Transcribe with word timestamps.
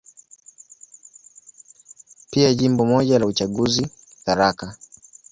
Pia 2.31 2.53
Jimbo 2.53 2.85
moja 2.85 3.19
la 3.19 3.25
uchaguzi, 3.25 3.87
Tharaka. 4.25 4.77